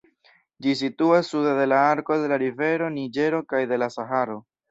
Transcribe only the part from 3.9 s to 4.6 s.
Saharo.